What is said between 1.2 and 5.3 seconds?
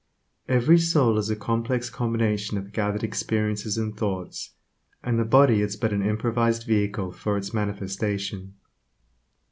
a complex combination of gathered experiences and thoughts, and the